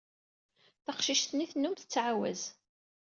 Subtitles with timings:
[0.85, 2.41] Taqcict-nni tennum tettɛawaz.